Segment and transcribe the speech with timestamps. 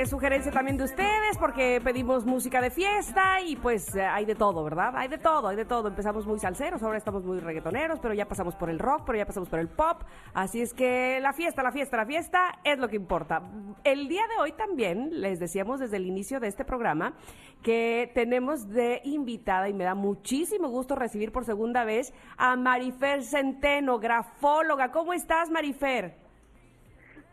[0.00, 4.34] eh, sugerencia también de ustedes, porque pedimos música de fiesta y pues eh, hay de
[4.34, 4.94] todo, ¿verdad?
[4.96, 5.88] Hay de todo, hay de todo.
[5.88, 9.26] Empezamos muy salseros, ahora estamos muy reggaetoneros, pero ya pasamos por el rock, pero ya
[9.26, 10.02] pasamos por el pop.
[10.32, 13.42] Así es que la fiesta, la fiesta, la fiesta es lo que importa.
[13.84, 17.14] El día de hoy también, les decíamos desde el inicio de este programa,
[17.62, 23.22] que tenemos de invitada y me da muchísimo gusto recibir por segunda vez a Marifer
[23.22, 24.90] Centeno, grafóloga.
[24.92, 26.19] ¿Cómo estás, Marifer?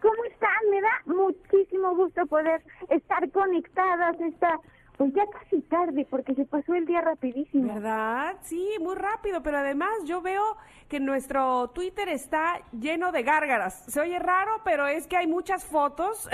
[0.02, 0.70] ¿Cómo están?
[0.70, 4.60] Me da muchísimo gusto poder estar conectadas esta,
[4.98, 7.74] pues ya casi tarde, porque se pasó el día rapidísimo.
[7.74, 8.36] ¿Verdad?
[8.41, 13.86] Sí, muy rápido, pero además yo veo que nuestro Twitter está lleno de gárgaras.
[13.88, 16.30] Se oye raro, pero es que hay muchas fotos.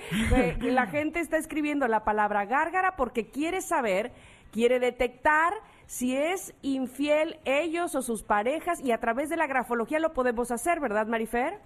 [0.60, 4.12] la gente está escribiendo la palabra gárgara porque quiere saber,
[4.50, 5.54] quiere detectar
[5.86, 10.50] si es infiel ellos o sus parejas y a través de la grafología lo podemos
[10.50, 11.60] hacer, ¿verdad, Marifer?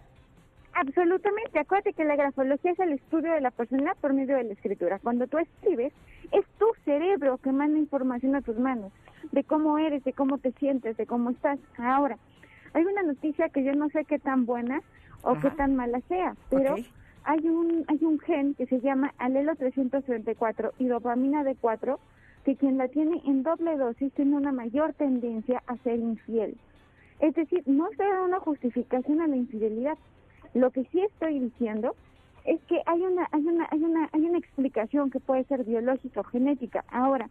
[0.80, 1.58] Absolutamente.
[1.58, 5.00] Acuérdate que la grafología es el estudio de la persona por medio de la escritura.
[5.00, 5.92] Cuando tú escribes,
[6.30, 8.92] es tu cerebro que manda información a tus manos
[9.32, 11.58] de cómo eres, de cómo te sientes, de cómo estás.
[11.78, 12.16] Ahora,
[12.74, 14.80] hay una noticia que yo no sé qué tan buena
[15.22, 16.76] o qué tan mala sea, pero
[17.24, 21.98] hay un hay un gen que se llama alelo 334 y dopamina D4
[22.44, 26.56] que quien la tiene en doble dosis tiene una mayor tendencia a ser infiel.
[27.18, 29.98] Es decir, no estoy dando una justificación a la infidelidad.
[30.58, 31.94] Lo que sí estoy diciendo
[32.44, 36.20] es que hay una hay una hay una hay una explicación que puede ser biológica
[36.20, 36.84] o genética.
[36.90, 37.30] Ahora,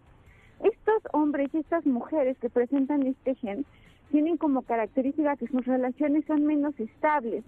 [0.64, 3.66] estos hombres y estas mujeres que presentan este gen
[4.12, 7.44] tienen como característica que sus relaciones son menos estables.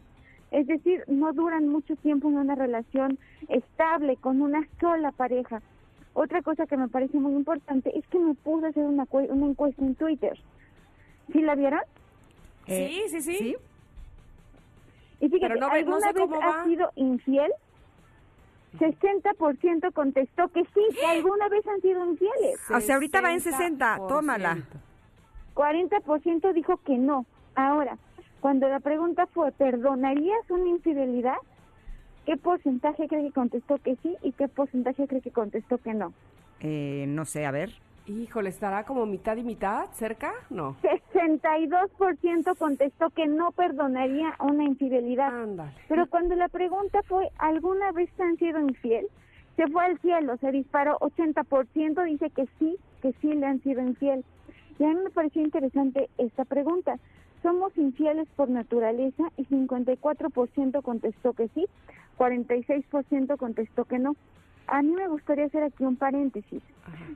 [0.52, 3.18] Es decir, no duran mucho tiempo en una relación
[3.48, 5.62] estable con una sola pareja.
[6.14, 9.82] Otra cosa que me parece muy importante es que me pude hacer una, una encuesta
[9.82, 10.38] en Twitter.
[11.32, 11.80] ¿Sí la vieron?
[12.66, 13.56] sí, sí, sí.
[15.20, 16.62] Y fíjate, Pero no ¿alguna sé vez cómo va.
[16.62, 17.52] has sido infiel?
[18.80, 22.60] 60% contestó que sí, que alguna vez han sido infieles.
[22.70, 24.08] O sea, ahorita va en 60, 60%.
[24.08, 24.58] tómala.
[25.56, 27.26] 40% dijo que no.
[27.56, 27.98] Ahora,
[28.40, 31.38] cuando la pregunta fue, ¿perdonarías una infidelidad?
[32.26, 36.14] ¿Qué porcentaje cree que contestó que sí y qué porcentaje cree que contestó que no?
[36.60, 37.72] Eh, no sé, a ver.
[38.10, 39.86] Híjole, ¿estará como mitad y mitad?
[39.94, 40.34] ¿Cerca?
[40.50, 40.76] No.
[41.14, 45.28] 62% contestó que no perdonaría una infidelidad.
[45.44, 45.72] Ándale.
[45.88, 49.06] Pero cuando la pregunta fue, ¿alguna vez te han sido infiel?
[49.58, 53.82] Se fue al cielo, se disparó 80%, dice que sí, que sí le han sido
[53.82, 54.26] infiel.
[54.80, 56.96] Y a mí me pareció interesante esta pregunta.
[57.44, 59.32] ¿Somos infieles por naturaleza?
[59.38, 61.68] Y 54% contestó que sí,
[62.18, 64.16] 46% contestó que no.
[64.72, 66.62] A mí me gustaría hacer aquí un paréntesis.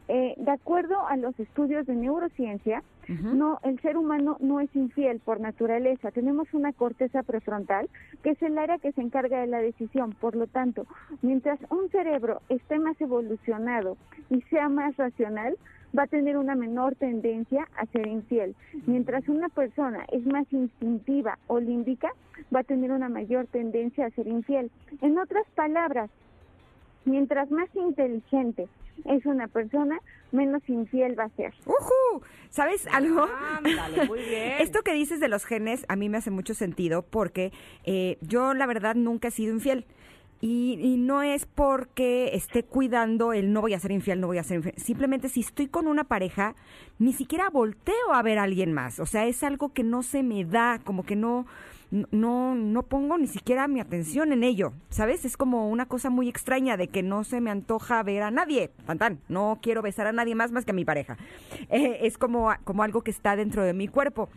[0.07, 5.19] Eh, de acuerdo a los estudios de neurociencia, no, el ser humano no es infiel
[5.19, 6.11] por naturaleza.
[6.11, 7.89] Tenemos una corteza prefrontal
[8.23, 10.13] que es el área que se encarga de la decisión.
[10.19, 10.85] Por lo tanto,
[11.21, 13.97] mientras un cerebro esté más evolucionado
[14.29, 15.57] y sea más racional,
[15.97, 18.55] va a tener una menor tendencia a ser infiel.
[18.87, 22.11] Mientras una persona es más instintiva o límbica,
[22.53, 24.71] va a tener una mayor tendencia a ser infiel.
[25.01, 26.09] En otras palabras,
[27.05, 28.67] mientras más inteligente
[29.05, 29.99] es una persona,
[30.31, 31.53] menos infiel va a ser.
[31.65, 32.23] ¡Ujú!
[32.49, 33.27] ¿Sabes algo?
[33.57, 34.53] Ándale, muy bien.
[34.59, 37.51] Esto que dices de los genes a mí me hace mucho sentido porque
[37.83, 39.85] eh, yo la verdad nunca he sido infiel.
[40.41, 44.39] Y, y no es porque esté cuidando el no voy a ser infiel, no voy
[44.39, 44.75] a ser infiel.
[44.77, 46.55] Simplemente si estoy con una pareja,
[46.99, 48.99] ni siquiera volteo a ver a alguien más.
[48.99, 51.45] O sea, es algo que no se me da, como que no,
[52.11, 54.73] no, no pongo ni siquiera mi atención en ello.
[54.89, 55.25] ¿Sabes?
[55.25, 58.71] Es como una cosa muy extraña de que no se me antoja ver a nadie.
[58.87, 59.19] Tan, tan.
[59.29, 61.17] No quiero besar a nadie más más que a mi pareja.
[61.69, 64.27] Eh, es como, como algo que está dentro de mi cuerpo.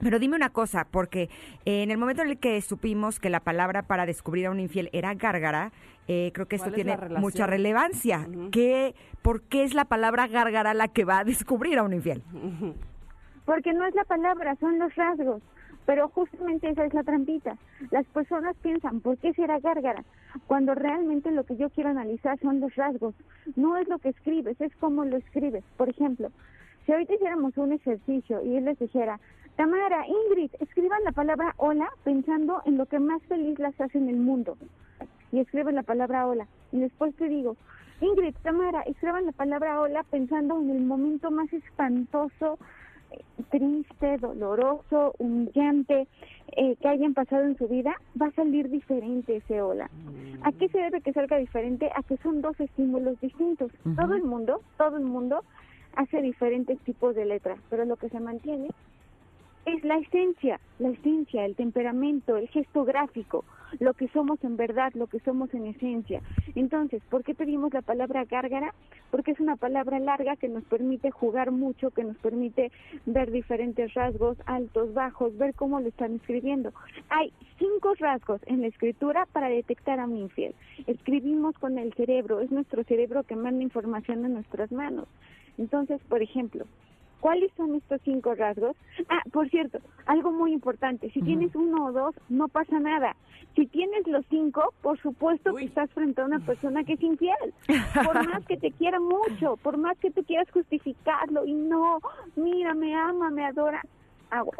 [0.00, 1.28] Pero dime una cosa, porque
[1.64, 4.58] eh, en el momento en el que supimos que la palabra para descubrir a un
[4.60, 5.70] infiel era gárgara,
[6.08, 8.26] eh, creo que esto ¿Cuál es tiene mucha relevancia.
[8.28, 8.50] Ujú.
[8.50, 12.22] ¿Qué- ¿Por qué es la palabra gárgara la que va a descubrir a un infiel?
[13.44, 15.42] Porque no es la palabra, son los rasgos.
[15.86, 17.56] Pero justamente esa es la trampita.
[17.90, 20.04] Las personas piensan, ¿por qué será gárgara?
[20.46, 23.14] Cuando realmente lo que yo quiero analizar son los rasgos.
[23.56, 25.64] No es lo que escribes, es cómo lo escribes.
[25.76, 26.30] Por ejemplo,
[26.86, 29.20] si ahorita hiciéramos un ejercicio y él les dijera,
[29.56, 34.08] Tamara, Ingrid, escriban la palabra hola pensando en lo que más feliz las hace en
[34.08, 34.56] el mundo.
[35.30, 36.46] Y escriben la palabra hola.
[36.72, 37.56] Y después te digo,
[38.00, 42.58] Ingrid, Tamara, escriban la palabra hola pensando en el momento más espantoso,
[43.50, 46.06] triste, doloroso, humillante
[46.56, 49.90] eh, que hayan pasado en su vida, va a salir diferente ese hola.
[50.42, 51.90] ¿A qué se debe que salga diferente?
[51.94, 53.72] A que son dos estímulos distintos.
[53.96, 55.42] Todo el mundo, todo el mundo
[55.96, 58.68] hace diferentes tipos de letras, pero lo que se mantiene
[59.66, 63.44] es la esencia, la esencia, el temperamento, el gesto gráfico,
[63.80, 66.20] lo que somos en verdad, lo que somos en esencia.
[66.54, 68.74] Entonces, ¿por qué pedimos la palabra gárgara?
[69.10, 72.70] Porque es una palabra larga que nos permite jugar mucho, que nos permite
[73.06, 76.72] ver diferentes rasgos, altos, bajos, ver cómo lo están escribiendo.
[77.08, 80.54] Hay cinco rasgos en la escritura para detectar a un infiel.
[80.86, 85.06] Escribimos con el cerebro, es nuestro cerebro que manda información a nuestras manos.
[85.58, 86.66] Entonces, por ejemplo,
[87.20, 88.76] ¿Cuáles son estos cinco rasgos?
[89.08, 93.16] Ah, por cierto, algo muy importante, si tienes uno o dos, no pasa nada.
[93.54, 97.54] Si tienes los cinco, por supuesto que estás frente a una persona que es infiel.
[98.04, 102.00] Por más que te quiera mucho, por más que tú quieras justificarlo y no,
[102.34, 103.80] mira, me ama, me adora,
[104.30, 104.56] agua.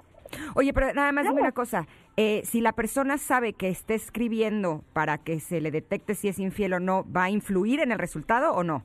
[0.54, 1.86] Oye, pero nada más dime una cosa.
[2.16, 6.38] Eh, si la persona sabe que está escribiendo para que se le detecte si es
[6.38, 8.84] infiel o no, ¿va a influir en el resultado o no?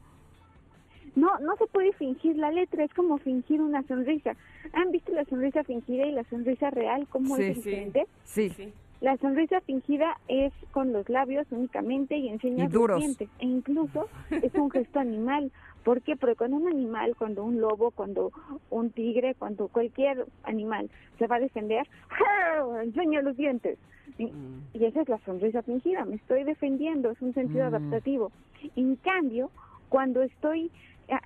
[1.16, 4.36] No, no se puede fingir la letra, es como fingir una sonrisa.
[4.74, 7.08] ¿Han visto la sonrisa fingida y la sonrisa real?
[7.10, 7.62] ¿Cómo Sí, es sí.
[7.62, 8.08] diferente?
[8.24, 8.74] Sí.
[9.02, 12.98] La sonrisa fingida es con los labios únicamente y enseña Y duros.
[12.98, 13.30] los dientes.
[13.40, 15.52] E incluso es un gesto animal.
[15.86, 16.18] ¿Por qué?
[16.18, 18.32] Porque cuando un animal, cuando un lobo, cuando
[18.70, 22.84] un tigre, cuando cualquier animal se va a defender, ¡ja!
[22.84, 23.80] enseña los dientes.
[24.18, 24.34] Y,
[24.74, 26.04] y esa es la sonrisa fingida.
[26.04, 27.68] Me estoy defendiendo, es un sentido Mm.
[27.76, 28.32] adaptativo.
[28.76, 29.50] En cambio,
[29.90, 30.72] cuando estoy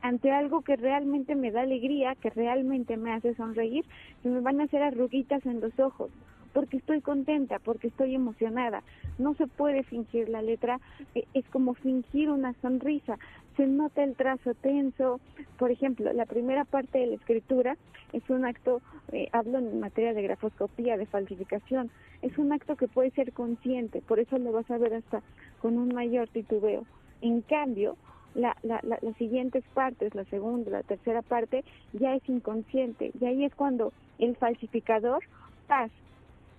[0.02, 3.86] ante algo que realmente me da alegría, que realmente me hace sonreír,
[4.22, 6.10] se me van a hacer arruguitas en los ojos,
[6.54, 8.84] porque estoy contenta, porque estoy emocionada.
[9.18, 10.80] No se puede fingir la letra,
[11.16, 13.18] eh, es como fingir una sonrisa.
[13.58, 15.20] Se nota el trazo tenso.
[15.58, 17.78] Por ejemplo, la primera parte de la escritura
[18.14, 18.82] es un acto,
[19.12, 21.90] eh, hablo en materia de grafoscopía, de falsificación,
[22.22, 25.22] es un acto que puede ser consciente, por eso lo vas a ver hasta
[25.62, 26.86] con un mayor titubeo.
[27.22, 27.98] En cambio,
[28.36, 31.64] la, la, la- las siguientes partes, la segunda, la tercera parte,
[31.94, 33.12] ya es inconsciente.
[33.20, 35.24] Y ahí es cuando el falsificador,
[35.68, 35.92] paz,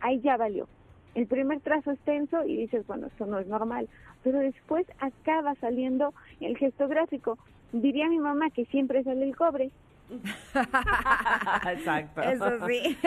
[0.00, 0.68] ahí ya valió.
[1.14, 3.88] El primer trazo es tenso y dices, bueno, esto no es normal.
[4.22, 7.38] Pero después acaba saliendo el gesto gráfico.
[7.72, 9.70] Diría mi mamá que siempre sale el cobre.
[11.70, 12.22] Exacto.
[12.22, 12.98] Eso sí.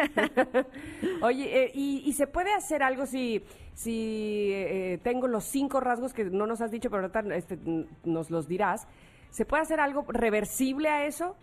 [1.21, 6.13] Oye, eh, ¿y, y se puede hacer algo si, si eh, tengo los cinco rasgos
[6.13, 7.57] que no nos has dicho, pero ahorita este,
[8.03, 8.87] nos los dirás?
[9.29, 11.35] ¿Se puede hacer algo reversible a eso?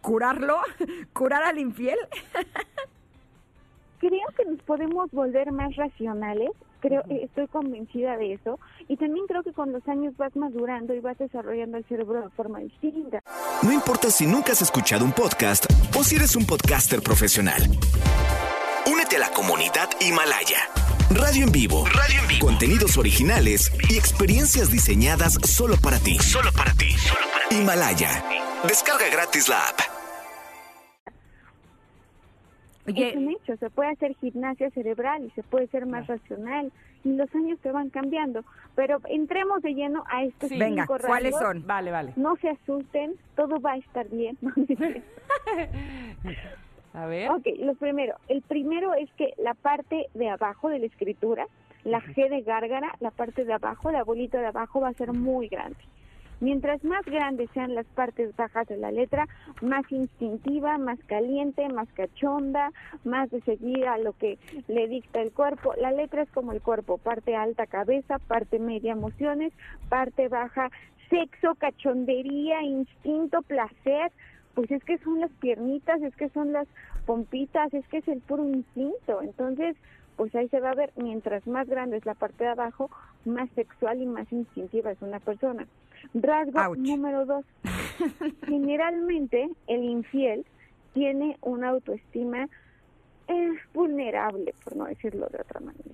[0.00, 0.58] ¿Curarlo?
[1.12, 1.98] ¿Curar al infiel?
[3.98, 6.50] Creo que nos podemos volver más racionales.
[6.80, 8.58] Creo, estoy convencida de eso.
[8.88, 12.30] Y también creo que con los años vas madurando y vas desarrollando el cerebro de
[12.30, 13.22] forma distinta.
[13.62, 15.66] No importa si nunca has escuchado un podcast
[15.96, 17.62] o si eres un podcaster profesional.
[18.90, 20.58] Únete a la comunidad Himalaya.
[21.10, 21.84] Radio en vivo.
[21.86, 22.46] Radio en vivo.
[22.46, 26.18] Contenidos originales y experiencias diseñadas solo para ti.
[26.18, 26.94] Solo para ti.
[27.50, 28.24] Himalaya.
[28.66, 29.99] Descarga gratis la app.
[32.86, 36.72] Oye, Es un hecho, se puede hacer gimnasia cerebral y se puede ser más racional
[37.04, 38.42] y los años te van cambiando.
[38.74, 40.58] Pero entremos de lleno a estos Sí.
[40.58, 41.48] venga, cinco ¿cuáles rasgos.
[41.56, 41.66] son?
[41.66, 42.12] Vale, vale.
[42.16, 44.36] No se asusten, todo va a estar bien.
[46.92, 47.30] A ver.
[47.30, 48.16] ok, lo primero.
[48.28, 51.46] El primero es que la parte de abajo de la escritura,
[51.84, 55.12] la G de gárgara, la parte de abajo, la bolita de abajo va a ser
[55.12, 55.78] muy grande.
[56.40, 59.28] Mientras más grandes sean las partes bajas de la letra,
[59.60, 62.72] más instintiva, más caliente, más cachonda,
[63.04, 65.74] más de seguir a lo que le dicta el cuerpo.
[65.78, 69.52] La letra es como el cuerpo, parte alta cabeza, parte media emociones,
[69.90, 70.70] parte baja
[71.10, 74.10] sexo, cachondería, instinto, placer.
[74.54, 76.66] Pues es que son las piernitas, es que son las
[77.04, 79.20] pompitas, es que es el puro instinto.
[79.20, 79.76] Entonces,
[80.16, 82.90] pues ahí se va a ver, mientras más grande es la parte de abajo,
[83.24, 85.66] más sexual y más instintiva es una persona.
[86.14, 86.78] Rasgo Ouch.
[86.78, 87.44] número dos.
[88.46, 90.44] Generalmente el infiel
[90.94, 92.48] tiene una autoestima
[93.28, 95.84] eh, vulnerable, por no decirlo de otra manera.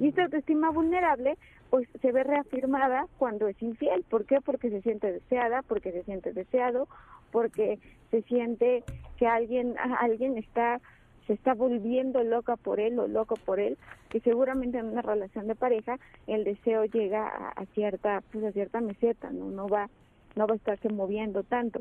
[0.00, 1.36] Y esta autoestima vulnerable
[1.70, 4.04] pues se ve reafirmada cuando es infiel.
[4.08, 4.40] ¿Por qué?
[4.40, 6.88] Porque se siente deseada, porque se siente deseado,
[7.30, 7.78] porque
[8.10, 8.84] se siente
[9.18, 10.80] que alguien alguien está
[11.28, 13.76] se está volviendo loca por él o loco por él,
[14.08, 18.80] que seguramente en una relación de pareja el deseo llega a, cierta pues a cierta
[18.80, 19.88] meseta, no no va
[20.36, 21.80] no va a estarse moviendo tanto.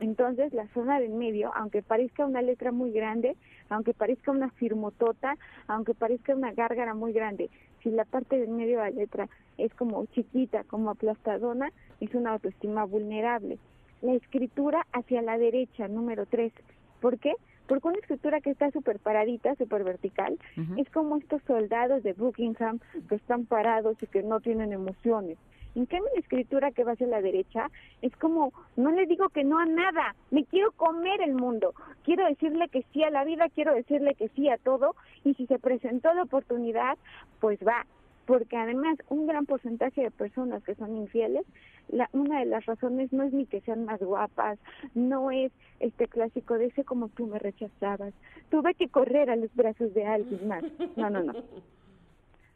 [0.00, 3.36] Entonces, la zona del medio, aunque parezca una letra muy grande,
[3.68, 5.36] aunque parezca una firmotota,
[5.66, 7.50] aunque parezca una gárgara muy grande,
[7.82, 9.28] si la parte del medio de la letra
[9.58, 13.58] es como chiquita, como aplastadona, es una autoestima vulnerable.
[14.02, 16.52] La escritura hacia la derecha, número tres.
[17.00, 17.34] ¿Por qué?
[17.68, 20.38] Porque una escritura que está súper paradita, súper vertical,
[20.76, 25.38] es como estos soldados de Buckingham que están parados y que no tienen emociones.
[25.74, 27.70] En cambio, la escritura que va hacia la derecha
[28.02, 32.26] es como, no le digo que no a nada, me quiero comer el mundo, quiero
[32.26, 35.58] decirle que sí a la vida, quiero decirle que sí a todo, y si se
[35.58, 36.98] presentó la oportunidad,
[37.38, 37.86] pues va,
[38.28, 41.46] porque además un gran porcentaje de personas que son infieles,
[41.88, 44.58] la, una de las razones no es ni que sean más guapas,
[44.94, 48.12] no es este clásico de ese como tú me rechazabas,
[48.50, 50.62] tuve que correr a los brazos de alguien más,
[50.94, 51.32] no, no, no.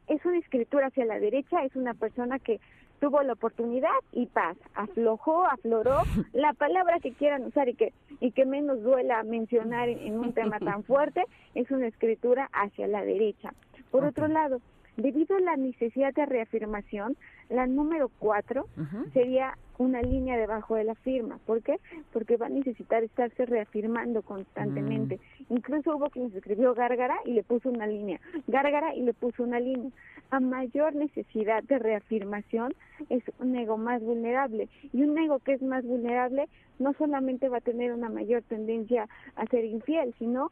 [0.09, 2.61] Es una escritura hacia la derecha, es una persona que
[3.01, 6.03] tuvo la oportunidad y paz, aflojó, afloró,
[6.35, 10.35] la palabra que quieran usar y que, y que menos duela mencionar en, en un
[10.35, 11.25] tema tan fuerte,
[11.55, 13.55] es una escritura hacia la derecha.
[13.91, 14.61] Por otro lado,
[14.97, 17.17] Debido a la necesidad de reafirmación,
[17.49, 18.67] la número cuatro
[19.13, 21.39] sería una línea debajo de la firma.
[21.47, 21.81] ¿Por qué?
[22.13, 25.19] Porque va a necesitar estarse reafirmando constantemente.
[25.49, 29.61] Incluso hubo quien escribió gárgara y le puso una línea, gárgara y le puso una
[29.61, 29.91] línea.
[30.31, 32.75] A mayor necesidad de reafirmación
[33.09, 34.69] es un ego más vulnerable.
[34.93, 39.09] Y un ego que es más vulnerable no solamente va a tener una mayor tendencia
[39.37, 40.51] a ser infiel, sino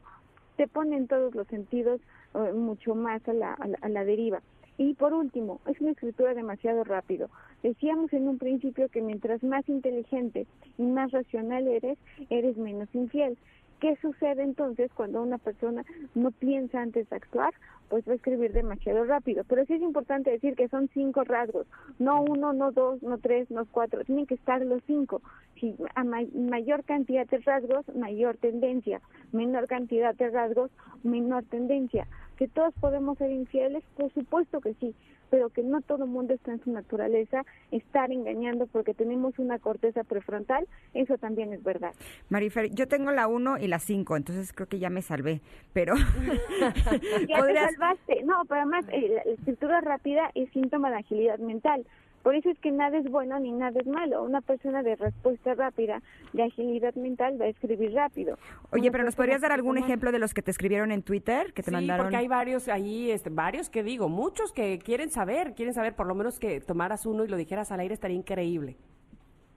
[0.61, 1.99] te pone en todos los sentidos
[2.35, 4.43] eh, mucho más a la, a la, a la deriva.
[4.77, 7.31] Y por último, es una escritura demasiado rápido.
[7.63, 10.45] Decíamos en un principio que mientras más inteligente
[10.77, 11.97] y más racional eres,
[12.29, 13.39] eres menos infiel.
[13.81, 15.83] ¿Qué sucede entonces cuando una persona
[16.13, 17.51] no piensa antes de actuar?
[17.89, 19.43] Pues va a escribir demasiado rápido.
[19.43, 21.65] Pero sí es importante decir que son cinco rasgos,
[21.97, 25.23] no uno, no dos, no tres, no cuatro, tienen que estar los cinco.
[25.59, 30.69] Si a ma mayor cantidad de rasgos, mayor tendencia, menor cantidad de rasgos,
[31.01, 32.05] menor tendencia.
[32.37, 33.83] ¿Que todos podemos ser infieles?
[33.97, 34.93] Por supuesto que sí,
[35.31, 39.57] pero que no todo el mundo está en su naturaleza estar engañando porque tenemos una
[39.57, 41.93] corteza prefrontal, eso también es verdad.
[42.29, 45.41] Marifer, yo tengo la 1 y la 5, entonces creo que ya me salvé,
[45.73, 45.95] pero...
[47.27, 47.69] ya ¿podrías...
[47.69, 48.23] te salvaste.
[48.23, 51.85] No, pero además eh, la escritura rápida es síntoma de agilidad mental.
[52.23, 54.23] Por eso es que nada es bueno ni nada es malo.
[54.23, 56.01] Una persona de respuesta rápida,
[56.33, 58.37] de agilidad mental, va a escribir rápido.
[58.71, 61.53] Oye, Una pero ¿nos podrías dar algún ejemplo de los que te escribieron en Twitter,
[61.53, 62.05] que te sí, mandaron?
[62.05, 66.05] porque hay varios ahí, este, varios que digo, muchos que quieren saber, quieren saber, por
[66.07, 68.77] lo menos que tomaras uno y lo dijeras al aire estaría increíble.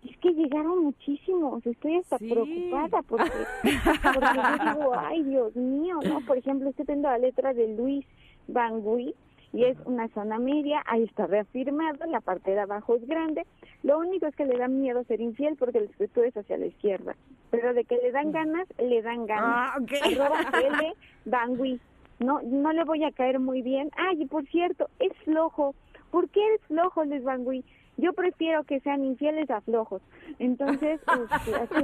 [0.02, 2.28] Es que llegaron muchísimos, estoy hasta sí.
[2.28, 3.30] preocupada porque,
[3.62, 6.20] porque yo digo, ay Dios mío, ¿no?
[6.26, 8.04] Por ejemplo, estoy viendo la letra de Luis
[8.46, 9.14] Van Gogh,
[9.54, 13.46] y es una zona media, ahí está reafirmado, la parte de abajo es grande,
[13.84, 16.66] lo único es que le da miedo ser infiel porque el escritura es hacia la
[16.66, 17.14] izquierda,
[17.50, 19.44] pero de que le dan ganas, le dan ganas.
[19.46, 20.18] Ah, okay.
[20.64, 20.94] L,
[21.24, 21.80] Bangui.
[22.18, 23.90] No, no le voy a caer muy bien.
[23.96, 25.74] Ay, y por cierto, es flojo.
[26.10, 27.64] ¿Por qué es flojo, Les Bangui?
[27.96, 30.02] Yo prefiero que sean infieles a flojos.
[30.40, 31.78] Entonces, este, este,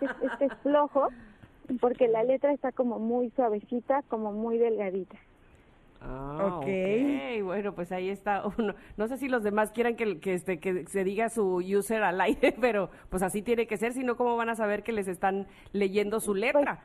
[0.00, 1.08] este, este es flojo
[1.80, 5.16] porque la letra está como muy suavecita, como muy delgadita.
[6.00, 7.40] Ah, okay.
[7.40, 7.44] ok.
[7.44, 8.74] Bueno, pues ahí está uno.
[8.96, 12.20] No sé si los demás quieran que, que, este, que se diga su user al
[12.20, 15.08] aire, pero pues así tiene que ser, si no, ¿cómo van a saber que les
[15.08, 16.80] están leyendo su letra?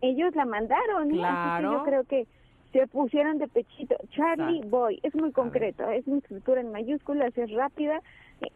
[0.00, 1.72] Pues, ellos la mandaron, claro.
[1.72, 2.26] yo creo que
[2.72, 3.96] se pusieron de pechito.
[4.10, 4.76] Charlie Exacto.
[4.76, 8.00] Boy, es muy concreto, es una escritura en mayúsculas, es rápida,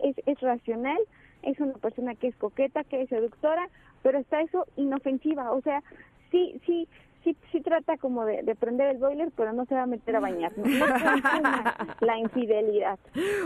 [0.01, 0.99] es, es racional,
[1.43, 3.69] es una persona que es coqueta, que es seductora,
[4.03, 5.83] pero está eso inofensiva, o sea,
[6.31, 6.89] sí, sí,
[7.27, 10.15] sí, sí trata como de, de, prender el boiler, pero no se va a meter
[10.17, 10.53] a bañar.
[10.57, 11.63] No, no
[12.01, 12.99] la infidelidad.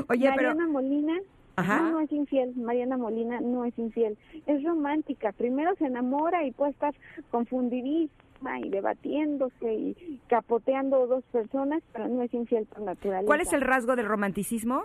[0.08, 0.70] Oye, Mariana pero...
[0.70, 1.18] Molina
[1.56, 2.54] no, no es infiel.
[2.56, 4.16] Mariana Molina no es infiel.
[4.46, 5.32] Es romántica.
[5.32, 6.94] Primero se enamora y puede estar
[7.30, 13.26] confundidísima y debatiéndose y capoteando dos personas, pero no es infiel por naturaleza.
[13.26, 14.84] ¿Cuál es el rasgo del romanticismo?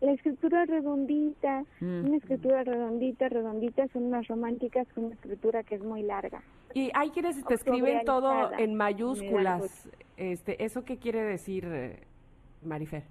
[0.00, 2.06] La escritura redondita, mm.
[2.06, 6.40] una escritura redondita, redondita, son unas románticas con una escritura que es muy larga.
[6.74, 9.88] Y hay quienes te escriben todo en mayúsculas.
[10.16, 11.66] Este, ¿Eso qué quiere decir,
[12.62, 13.04] Marifer?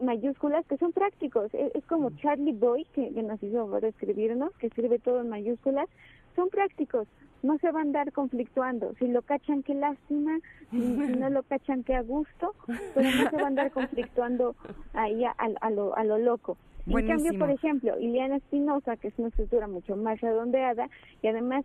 [0.00, 1.52] Mayúsculas que son prácticos.
[1.54, 2.16] Es, es como mm.
[2.16, 5.88] Charlie Boy, que, que nos hizo de escribirnos, que escribe todo en mayúsculas.
[6.34, 7.08] Son prácticos
[7.42, 8.92] no se va a andar conflictuando.
[8.98, 10.38] Si lo cachan, qué lástima.
[10.70, 12.54] Si, no lo cachan, qué a gusto.
[12.94, 14.56] Pero no se va a andar conflictuando
[14.92, 16.56] ahí a, a, a lo, a lo loco.
[16.84, 17.18] Buenísimo.
[17.18, 20.88] En cambio, por ejemplo, Ileana Espinosa, que es una escritura mucho más redondeada
[21.22, 21.64] y además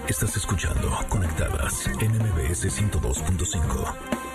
[0.09, 4.28] Estás escuchando Conectadas en MBS 102.5.